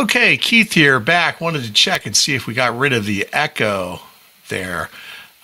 [0.00, 1.42] Okay, Keith here, back.
[1.42, 4.00] Wanted to check and see if we got rid of the echo
[4.48, 4.88] there.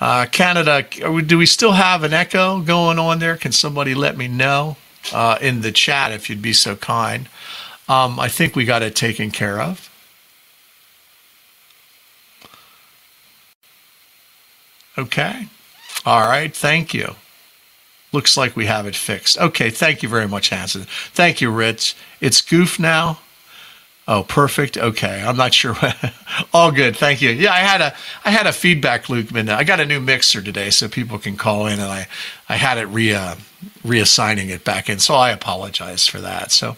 [0.00, 3.36] Uh, Canada, we, do we still have an echo going on there?
[3.36, 4.78] Can somebody let me know
[5.12, 7.28] uh, in the chat if you'd be so kind?
[7.86, 9.90] Um, I think we got it taken care of.
[14.96, 15.48] Okay.
[16.06, 16.56] All right.
[16.56, 17.14] Thank you.
[18.10, 19.38] Looks like we have it fixed.
[19.38, 19.68] Okay.
[19.68, 20.86] Thank you very much, Hanson.
[21.12, 21.94] Thank you, Rich.
[22.22, 23.18] It's goof now.
[24.08, 24.78] Oh, perfect.
[24.78, 25.76] Okay, I'm not sure.
[26.52, 26.96] All good.
[26.96, 27.30] Thank you.
[27.30, 30.40] Yeah, I had a I had a feedback loop, and I got a new mixer
[30.40, 32.06] today, so people can call in, and I
[32.48, 33.34] I had it re uh,
[33.84, 35.00] reassigning it back in.
[35.00, 36.52] So I apologize for that.
[36.52, 36.76] So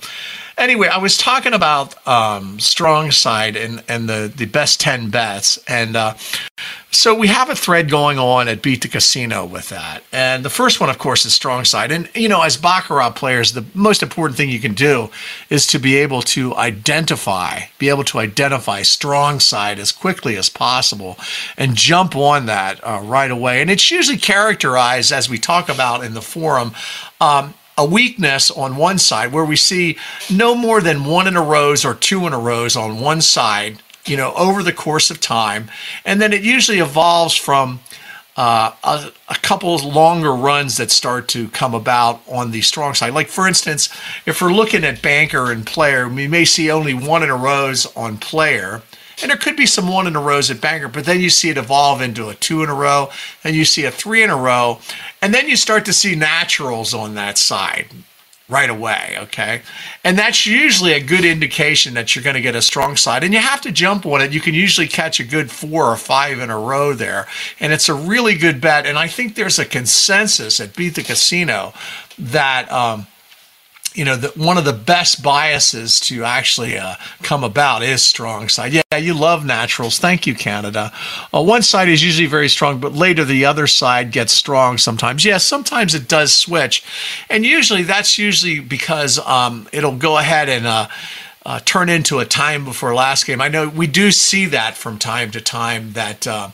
[0.59, 5.59] anyway, I was talking about um, strong side and and the the best ten bets,
[5.69, 6.15] and uh,
[6.91, 10.03] so we have a thread going on at Beat the Casino with that.
[10.13, 11.93] And the first one, of course, is strong side.
[11.93, 15.11] And you know, as baccarat players, the most important thing you can do
[15.49, 20.49] is to be able to identify, be able to identify strong side as quickly as
[20.49, 21.17] possible,
[21.57, 23.61] and jump on that uh, right away.
[23.61, 26.73] And it's usually characterized, as we talk about in the forum.
[27.21, 29.97] Um, a weakness on one side where we see
[30.31, 33.79] no more than one in a rows or two in a rows on one side,
[34.05, 35.71] you know, over the course of time.
[36.05, 37.81] And then it usually evolves from
[38.37, 43.13] uh, a, a, couple longer runs that start to come about on the strong side.
[43.13, 43.89] Like, for instance,
[44.27, 47.87] if we're looking at banker and player, we may see only one in a rows
[47.97, 48.83] on player.
[49.23, 51.51] And there could be some one in a rows at banker, but then you see
[51.51, 53.11] it evolve into a two in a row,
[53.43, 54.81] and you see a three in a row,
[55.21, 57.89] and then you start to see naturals on that side
[58.49, 59.17] right away.
[59.19, 59.63] Okay.
[60.05, 63.23] And that's usually a good indication that you're going to get a strong side.
[63.23, 64.33] And you have to jump on it.
[64.33, 67.27] You can usually catch a good four or five in a row there.
[67.61, 68.87] And it's a really good bet.
[68.87, 71.75] And I think there's a consensus at Beat the Casino
[72.19, 73.07] that, um,
[73.95, 78.49] you know, that one of the best biases to actually uh, come about is strong
[78.49, 78.73] side.
[78.73, 79.99] Yeah, you love naturals.
[79.99, 80.93] Thank you, Canada.
[81.35, 85.25] Uh, one side is usually very strong, but later the other side gets strong sometimes.
[85.25, 86.85] Yes, sometimes it does switch.
[87.29, 90.89] And usually that's usually because um, it'll go ahead and uh,
[91.45, 93.41] uh, turn into a time before last game.
[93.41, 96.51] I know we do see that from time to time that uh,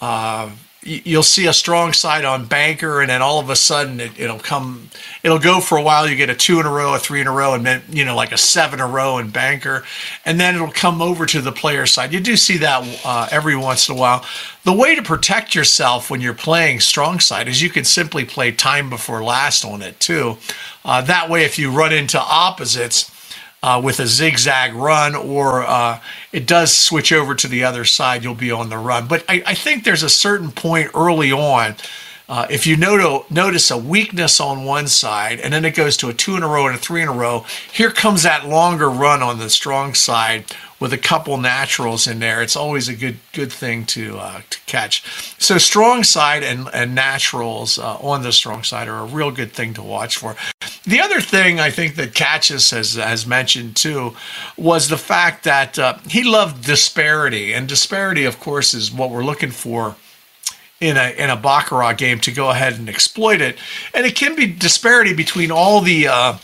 [0.00, 0.50] uh,
[0.82, 4.38] you'll see a strong side on banker and then all of a sudden it, will
[4.38, 4.88] come
[5.22, 7.26] it'll go for a while you get a two in a row a three in
[7.26, 9.84] a row and then you know like a seven in a row in banker
[10.24, 12.12] and then it'll come over to the player side.
[12.12, 14.24] You do see that uh, every once in a while.
[14.64, 18.52] The way to protect yourself when you're playing strong side is you can simply play
[18.52, 20.38] time before last on it too.
[20.84, 23.10] Uh, that way if you run into opposites
[23.62, 26.00] uh, with a zigzag run, or uh,
[26.32, 29.06] it does switch over to the other side, you'll be on the run.
[29.06, 31.76] But I, I think there's a certain point early on.
[32.28, 36.08] Uh, if you noto, notice a weakness on one side and then it goes to
[36.08, 38.88] a two in a row and a three in a row, here comes that longer
[38.88, 40.44] run on the strong side
[40.80, 42.42] with a couple naturals in there.
[42.42, 45.04] It's always a good good thing to uh, to catch.
[45.38, 49.52] So strong side and and naturals uh, on the strong side are a real good
[49.52, 50.34] thing to watch for.
[50.84, 54.16] The other thing I think that Catches has has mentioned too
[54.56, 59.24] was the fact that uh, he loved disparity, and disparity, of course, is what we're
[59.24, 59.96] looking for
[60.80, 63.58] in a in a baccarat game to go ahead and exploit it,
[63.92, 66.38] and it can be disparity between all the uh,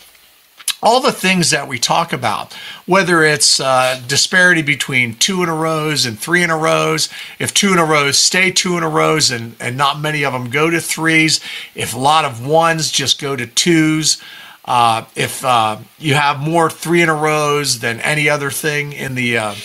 [0.81, 2.53] all the things that we talk about,
[2.85, 7.53] whether it's uh, disparity between two in a rows and three in a rows, if
[7.53, 10.49] two in a rows stay two in a rows and, and not many of them
[10.49, 11.39] go to threes,
[11.73, 14.21] if a lot of ones just go to twos,
[14.65, 19.15] uh, if uh, you have more three in a rows than any other thing in
[19.15, 19.55] the uh,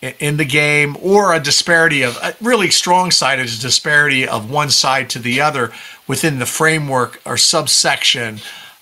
[0.00, 4.48] in the game, or a disparity of a really strong side is a disparity of
[4.48, 5.72] one side to the other
[6.06, 8.38] within the framework or subsection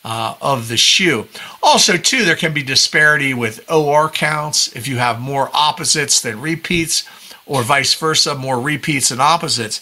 [0.07, 1.27] uh, of the shoe.
[1.61, 6.41] Also, too, there can be disparity with OR counts if you have more opposites than
[6.41, 7.03] repeats,
[7.45, 9.81] or vice versa, more repeats than opposites.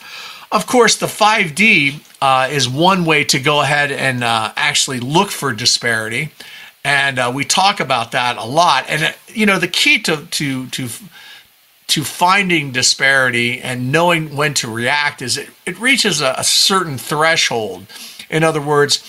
[0.51, 5.31] Of course, the 5D uh, is one way to go ahead and uh, actually look
[5.31, 6.31] for disparity,
[6.83, 8.87] and uh, we talk about that a lot.
[8.89, 10.89] And uh, you know, the key to to to
[11.89, 16.97] to finding disparity and knowing when to react is it, it reaches a, a certain
[16.97, 17.87] threshold.
[18.31, 19.03] In other words,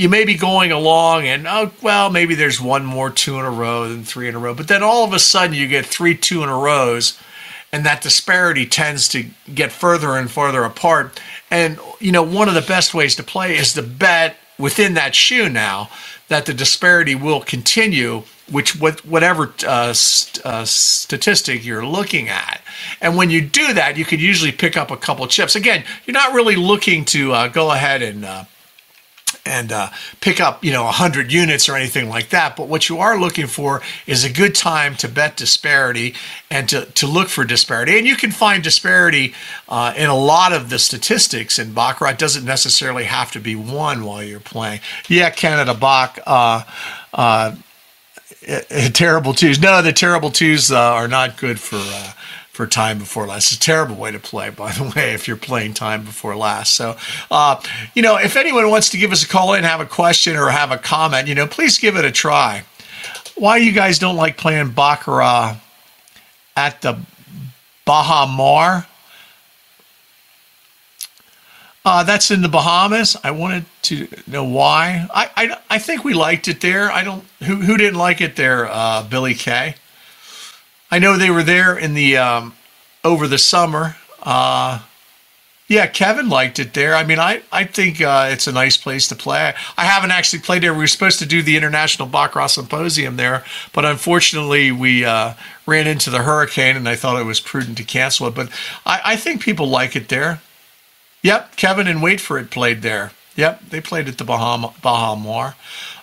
[0.00, 3.50] you may be going along and oh well maybe there's one more two in a
[3.50, 4.54] row than three in a row.
[4.54, 7.20] But then all of a sudden you get three two in a rows
[7.70, 11.20] and that disparity tends to get further and further apart.
[11.50, 15.14] And you know one of the best ways to play is to bet within that
[15.14, 15.90] shoe now
[16.28, 22.62] that the disparity will continue which whatever uh, st- uh, statistic you're looking at.
[23.02, 25.56] And when you do that you could usually pick up a couple chips.
[25.56, 28.44] Again you're not really looking to uh, go ahead and uh,
[29.46, 29.90] and uh,
[30.20, 32.56] pick up you know 100 units or anything like that.
[32.56, 36.14] But what you are looking for is a good time to bet disparity
[36.50, 37.98] and to, to look for disparity.
[37.98, 39.34] And you can find disparity
[39.68, 44.04] uh, in a lot of the statistics in baccarat doesn't necessarily have to be one
[44.04, 44.80] while you're playing.
[45.08, 46.64] Yeah canada bach uh,
[47.12, 47.54] uh,
[48.92, 49.60] terrible twos.
[49.60, 52.12] No the terrible twos uh, are not good for uh,
[52.52, 53.52] for time before last.
[53.52, 56.74] It's a terrible way to play, by the way, if you're playing time before last.
[56.74, 56.96] So,
[57.30, 57.60] uh,
[57.94, 60.50] you know, if anyone wants to give us a call in, have a question or
[60.50, 62.64] have a comment, you know, please give it a try.
[63.36, 65.56] Why you guys don't like playing Baccarat
[66.56, 66.98] at the
[67.86, 68.86] Baha Mar?
[71.82, 73.16] Uh, that's in the Bahamas.
[73.24, 75.08] I wanted to know why.
[75.14, 76.92] I, I, I think we liked it there.
[76.92, 77.24] I don't.
[77.42, 78.68] Who who didn't like it there?
[78.70, 79.76] Uh, Billy K.
[80.90, 82.54] I know they were there in the um,
[83.04, 83.96] over the summer.
[84.22, 84.80] Uh,
[85.68, 86.96] yeah, Kevin liked it there.
[86.96, 89.54] I mean, I I think uh, it's a nice place to play.
[89.78, 90.72] I haven't actually played there.
[90.72, 95.34] We were supposed to do the International Baccarat Symposium there, but unfortunately we uh,
[95.66, 98.34] ran into the hurricane, and I thought it was prudent to cancel it.
[98.34, 98.50] But
[98.84, 100.40] I, I think people like it there.
[101.22, 103.12] Yep, Kevin and Wait for It played there.
[103.36, 105.54] Yep, they played at the Bahama, Baha Mar.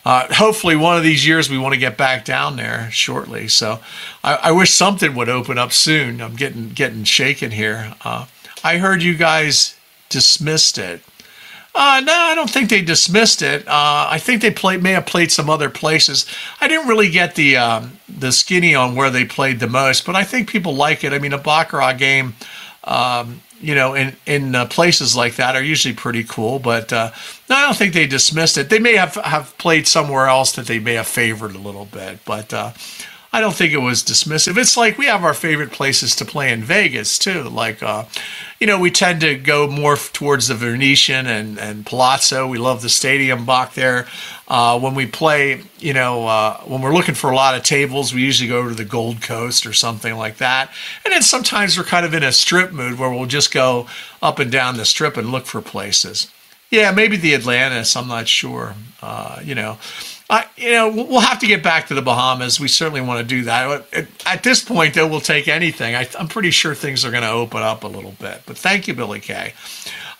[0.07, 3.49] Uh, hopefully, one of these years we want to get back down there shortly.
[3.49, 3.81] So,
[4.23, 6.21] I, I wish something would open up soon.
[6.21, 7.93] I'm getting getting shaken here.
[8.05, 8.25] Uh,
[8.63, 9.75] I heard you guys
[10.07, 11.01] dismissed it.
[11.75, 13.67] Uh, no, I don't think they dismissed it.
[13.67, 16.25] Uh, I think they played, may have played some other places.
[16.61, 20.15] I didn't really get the um, the skinny on where they played the most, but
[20.15, 21.11] I think people like it.
[21.11, 22.35] I mean, a baccarat game.
[22.85, 26.59] Um, you know, in in uh, places like that are usually pretty cool.
[26.59, 27.11] But uh,
[27.49, 28.69] I don't think they dismissed it.
[28.69, 32.19] They may have have played somewhere else that they may have favored a little bit,
[32.25, 32.71] but uh,
[33.37, 34.57] I don't think it was dismissive.
[34.57, 37.43] It's like we have our favorite places to play in Vegas too.
[37.43, 38.05] Like, uh,
[38.59, 42.47] you know, we tend to go more towards the Venetian and, and Palazzo.
[42.47, 44.07] We love the Stadium Bach there.
[44.47, 48.11] Uh, when we play, you know, uh, when we're looking for a lot of tables,
[48.11, 50.71] we usually go over to the Gold Coast or something like that.
[51.05, 53.85] And then sometimes we're kind of in a strip mood where we'll just go
[54.19, 56.31] up and down the strip and look for places.
[56.71, 57.95] Yeah, maybe the Atlantis.
[57.95, 58.73] I'm not sure.
[58.99, 59.77] Uh, you know,
[60.57, 62.59] you know, we'll have to get back to the Bahamas.
[62.59, 64.09] We certainly want to do that.
[64.25, 65.95] At this point, though, we'll take anything.
[65.95, 68.41] I, am pretty sure things are going to open up a little bit.
[68.45, 69.53] But thank you, Billy Kay.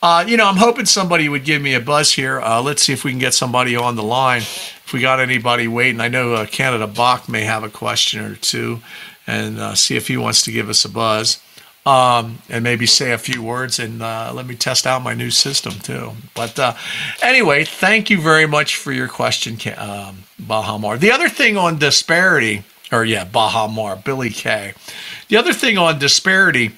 [0.02, 2.40] Uh, you know, I'm hoping somebody would give me a buzz here.
[2.40, 4.42] Uh, let's see if we can get somebody on the line.
[4.42, 8.36] If we got anybody waiting, I know uh, Canada Bach may have a question or
[8.36, 8.80] two,
[9.26, 11.42] and uh, see if he wants to give us a buzz
[11.88, 15.32] um, and maybe say a few words and uh, let me test out my new
[15.32, 16.12] system too.
[16.36, 16.74] But uh,
[17.22, 21.00] anyway, thank you very much for your question, um, Bahamar.
[21.00, 24.74] The other thing on disparity, or yeah, Bahamar, Billy K.
[25.30, 26.72] The other thing on disparity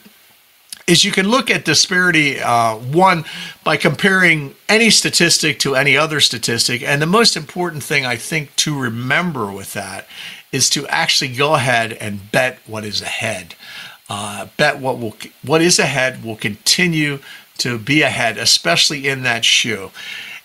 [0.85, 3.25] is you can look at disparity uh, one
[3.63, 8.55] by comparing any statistic to any other statistic and the most important thing i think
[8.55, 10.07] to remember with that
[10.51, 13.53] is to actually go ahead and bet what is ahead
[14.09, 15.15] uh, bet what will
[15.45, 17.19] what is ahead will continue
[17.59, 19.91] to be ahead, especially in that shoe.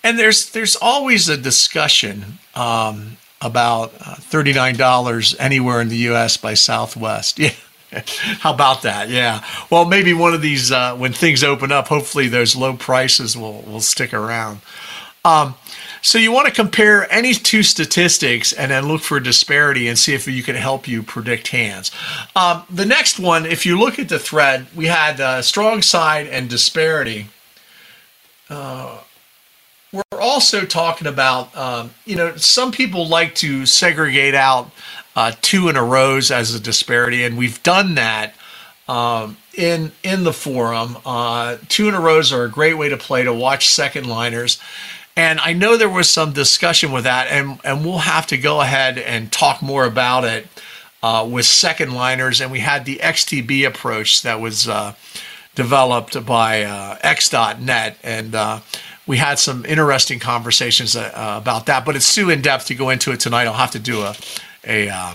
[0.02, 5.96] And there's there's always a discussion um, about uh, thirty nine dollars anywhere in the
[5.96, 6.36] U.S.
[6.36, 7.38] by Southwest.
[7.92, 8.02] Yeah.
[8.40, 9.08] How about that?
[9.08, 9.44] Yeah.
[9.70, 13.62] Well, maybe one of these uh, when things open up, hopefully those low prices will
[13.62, 14.62] will stick around.
[15.24, 15.54] Um,
[16.04, 20.12] so you want to compare any two statistics and then look for disparity and see
[20.12, 21.90] if you can help you predict hands.
[22.36, 26.26] Um, the next one, if you look at the thread, we had uh, strong side
[26.26, 27.28] and disparity.
[28.50, 28.98] Uh,
[29.92, 34.70] we're also talking about, um, you know, some people like to segregate out
[35.16, 38.34] uh, two in a rows as a disparity, and we've done that
[38.88, 40.98] um, in in the forum.
[41.06, 44.60] Uh, two in a rows are a great way to play to watch second liners.
[45.16, 48.60] And I know there was some discussion with that, and, and we'll have to go
[48.60, 50.46] ahead and talk more about it
[51.02, 52.40] uh, with second liners.
[52.40, 54.94] And we had the XTB approach that was uh,
[55.54, 57.96] developed by uh, X.net.
[58.02, 58.60] And uh,
[59.06, 62.90] we had some interesting conversations uh, about that, but it's too in depth to go
[62.90, 63.46] into it tonight.
[63.46, 64.16] I'll have to do a,
[64.66, 65.14] a uh,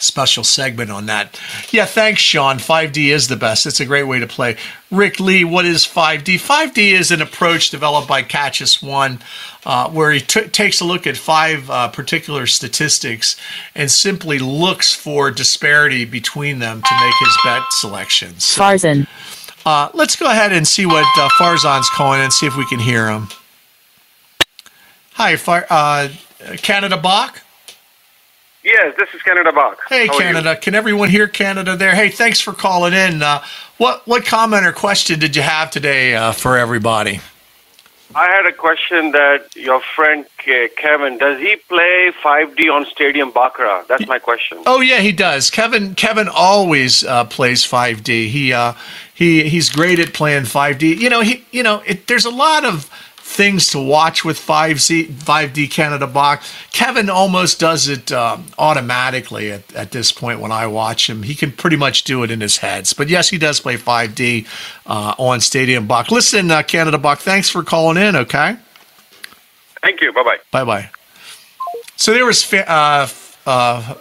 [0.00, 1.40] special segment on that.
[1.70, 2.58] Yeah, thanks, Sean.
[2.58, 3.66] 5D is the best.
[3.66, 4.56] It's a great way to play.
[4.90, 6.36] Rick Lee, what is 5D?
[6.36, 9.20] 5D is an approach developed by Catchus One,
[9.64, 13.36] uh, where he t- takes a look at five uh, particular statistics
[13.74, 18.44] and simply looks for disparity between them to make his bet selections.
[18.44, 19.06] So, Farzan.
[19.64, 22.78] Uh, let's go ahead and see what uh, Farzan's calling and see if we can
[22.78, 23.28] hear him.
[25.14, 26.10] Hi, Far- uh,
[26.58, 27.42] Canada Bach.
[28.66, 29.78] Yes, this is Canada Bach.
[29.88, 30.56] Hey, How Canada.
[30.56, 31.94] Can everyone hear Canada there?
[31.94, 33.22] Hey, thanks for calling in.
[33.22, 33.40] Uh,
[33.76, 37.20] what what comment or question did you have today uh, for everybody?
[38.16, 43.84] I had a question that your friend Kevin does he play 5D on Stadium Baccarat?
[43.88, 44.58] That's my question.
[44.66, 45.48] Oh yeah, he does.
[45.48, 48.28] Kevin Kevin always uh, plays 5D.
[48.30, 48.72] He uh,
[49.14, 50.98] he he's great at playing 5D.
[50.98, 52.90] You know he you know it, there's a lot of
[53.26, 56.42] things to watch with 5Z, 5D Canada Bach.
[56.72, 61.24] Kevin almost does it um, automatically at, at this point when I watch him.
[61.24, 62.92] He can pretty much do it in his heads.
[62.92, 64.46] But yes, he does play 5D
[64.86, 66.10] uh, on Stadium Bach.
[66.10, 68.56] Listen, uh, Canada Bach, thanks for calling in, okay?
[69.82, 70.12] Thank you.
[70.12, 70.38] Bye bye.
[70.52, 70.90] Bye bye.
[71.96, 73.08] So there was uh, uh,
[73.46, 73.94] uh,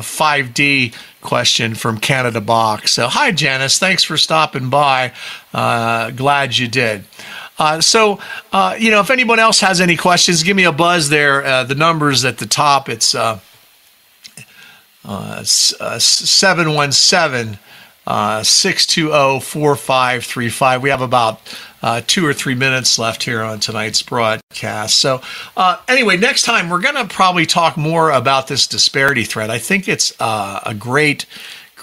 [0.00, 2.88] 5D question from Canada Bach.
[2.88, 3.78] So, hi, Janice.
[3.78, 5.12] Thanks for stopping by.
[5.52, 7.04] Uh, glad you did.
[7.58, 8.18] Uh, so,
[8.52, 11.44] uh, you know, if anyone else has any questions, give me a buzz there.
[11.44, 12.88] Uh, the number's at the top.
[12.88, 13.38] It's uh,
[15.04, 17.58] uh, 717
[18.44, 20.82] 620 4535.
[20.82, 21.40] We have about
[22.06, 24.98] two or three minutes left here on tonight's broadcast.
[24.98, 25.22] So,
[25.86, 29.50] anyway, next time we're going to probably talk more about this disparity threat.
[29.50, 31.26] I think it's a great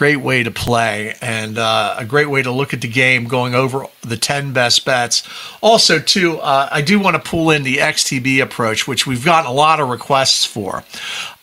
[0.02, 3.54] great way to play and uh, a great way to look at the game going
[3.54, 5.22] over the 10 best bets.
[5.62, 9.48] Also too uh, i do want to pull in the xtb approach which we've gotten
[9.48, 10.84] a lot of requests for.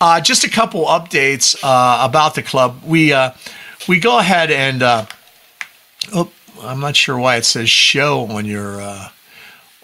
[0.00, 2.82] Uh, just a couple updates uh, about the club.
[2.84, 3.30] We uh,
[3.86, 5.06] we go ahead and uh,
[6.12, 6.28] oh,
[6.60, 8.82] i'm not sure why it says show on your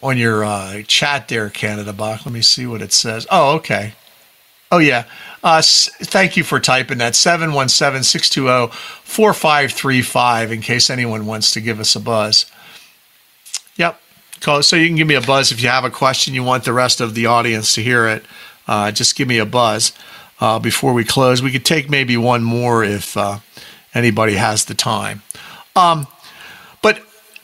[0.02, 2.26] on your chat there canada Bach.
[2.26, 3.24] let me see what it says.
[3.30, 3.94] Oh okay
[4.72, 5.04] oh yeah
[5.44, 8.72] uh, thank you for typing that 717 620
[9.04, 12.46] 4535 in case anyone wants to give us a buzz.
[13.76, 14.00] Yep.
[14.40, 16.72] So you can give me a buzz if you have a question, you want the
[16.72, 18.24] rest of the audience to hear it.
[18.66, 19.92] Uh, just give me a buzz
[20.40, 21.42] uh, before we close.
[21.42, 23.40] We could take maybe one more if uh,
[23.94, 25.22] anybody has the time.
[25.76, 26.06] Um,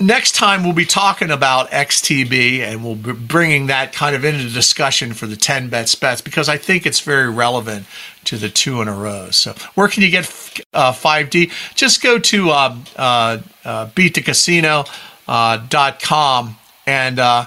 [0.01, 4.49] next time we'll be talking about XTB and we'll be bringing that kind of into
[4.49, 7.87] discussion for the 10 bets bets because I think it's very relevant
[8.25, 9.31] to the two in a row.
[9.31, 10.25] So where can you get
[10.73, 11.53] uh, 5D?
[11.75, 16.55] Just go to um, uh, uh, beatthecasino.com uh,
[16.87, 17.47] and uh,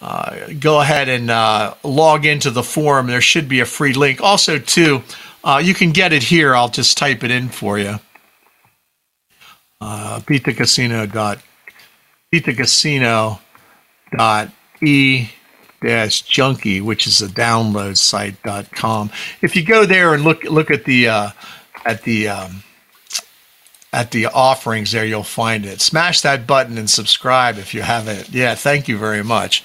[0.00, 3.06] uh, go ahead and uh, log into the forum.
[3.06, 4.22] There should be a free link.
[4.22, 5.02] Also, too,
[5.60, 6.56] you can get it here.
[6.56, 7.96] I'll just type it in for you.
[9.82, 11.42] Uh, beatthecasino.com
[14.82, 15.28] e
[15.82, 19.10] dash junkie which is a download site.com
[19.42, 21.30] if you go there and look look at the uh,
[21.84, 22.62] at the um,
[23.92, 25.80] at the offerings there you'll find it.
[25.80, 28.28] Smash that button and subscribe if you haven't.
[28.28, 29.64] Yeah thank you very much.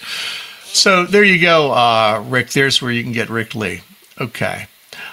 [0.64, 2.50] So there you go uh, rick.
[2.50, 3.82] There's where you can get rick lee.
[4.20, 4.68] Okay.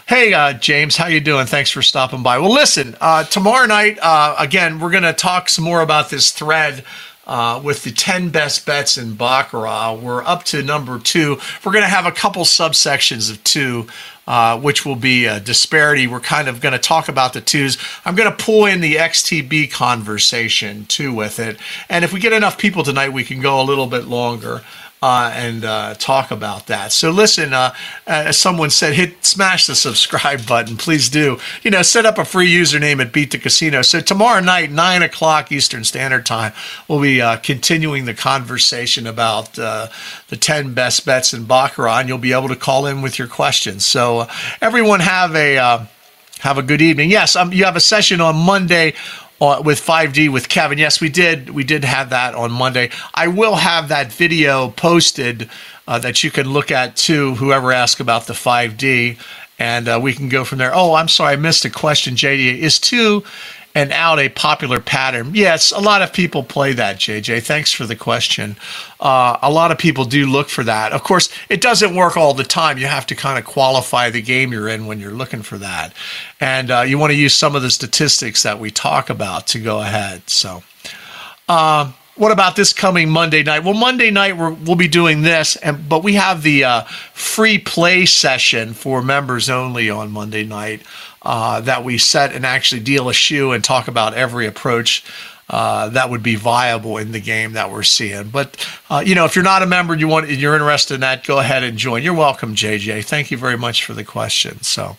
[0.09, 1.47] Hey, uh, James, how you doing?
[1.47, 2.39] Thanks for stopping by.
[2.39, 6.31] Well, listen, uh, tomorrow night, uh, again, we're going to talk some more about this
[6.31, 6.85] thread
[7.27, 9.95] uh, with the 10 best bets in Baccarat.
[9.95, 11.39] We're up to number two.
[11.65, 13.87] We're going to have a couple subsections of two,
[14.27, 16.07] uh, which will be a disparity.
[16.07, 17.79] We're kind of going to talk about the twos.
[18.05, 21.59] I'm going to pull in the XTB conversation too with it.
[21.89, 24.63] And if we get enough people tonight, we can go a little bit longer
[25.03, 26.93] uh, and uh, talk about that.
[26.93, 27.75] So listen, uh,
[28.07, 31.39] as someone said, hit smash the subscribe button, please do.
[31.63, 33.83] You know, set up a free username at Beat the Casino.
[33.83, 36.53] So tomorrow night, nine o'clock Eastern Standard Time,
[36.87, 39.89] we'll be uh, continuing the conversation about uh,
[40.29, 43.29] the ten best bets in baccarat, and you'll be able to call in with your
[43.29, 43.85] questions.
[43.85, 45.89] So uh, everyone have a
[46.39, 47.11] have a good evening.
[47.11, 48.95] Yes, um, you have a session on Monday
[49.43, 50.79] uh, with 5D with Kevin.
[50.79, 51.51] Yes, we did.
[51.51, 52.91] We did have that on Monday.
[53.13, 55.51] I will have that video posted
[55.89, 57.35] uh, that you can look at too.
[57.35, 59.19] Whoever asked about the 5D,
[59.59, 60.71] and uh, we can go from there.
[60.73, 62.15] Oh, I'm sorry, I missed a question.
[62.15, 63.25] JD is two
[63.75, 65.31] and out a popular pattern?
[65.35, 67.43] Yes, a lot of people play that, JJ.
[67.43, 68.57] Thanks for the question.
[69.01, 70.93] Uh, a lot of people do look for that.
[70.93, 72.79] Of course, it doesn't work all the time.
[72.79, 75.95] You have to kind of qualify the game you're in when you're looking for that.
[76.41, 79.59] And uh, you want to use some of the statistics that we talk about to
[79.59, 80.29] go ahead.
[80.29, 80.63] So,
[81.49, 83.65] uh, what about this coming Monday night?
[83.65, 86.83] Well, Monday night we will be doing this, and but we have the uh,
[87.15, 90.83] free play session for members only on Monday night
[91.23, 95.05] uh, that we set and actually deal a shoe and talk about every approach
[95.53, 98.31] uh, that would be viable in the game that we're seeing.
[98.31, 101.25] But uh, you know, if you're not a member, you want you're interested in that,
[101.25, 102.03] go ahead and join.
[102.03, 103.05] You're welcome, JJ.
[103.05, 104.63] Thank you very much for the question.
[104.63, 104.97] So,